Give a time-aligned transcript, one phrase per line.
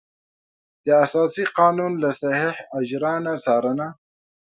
[0.85, 3.87] د اساسي قانون له صحیح اجرا نه څارنه.